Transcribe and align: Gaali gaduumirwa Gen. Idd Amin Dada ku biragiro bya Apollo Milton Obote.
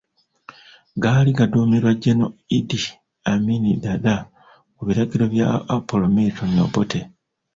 Gaali 1.03 1.31
gaduumirwa 1.39 1.91
Gen. 2.01 2.19
Idd 2.57 2.71
Amin 3.31 3.63
Dada 3.83 4.15
ku 4.75 4.81
biragiro 4.87 5.25
bya 5.33 5.47
Apollo 5.75 6.07
Milton 6.15 6.51
Obote. 6.65 6.99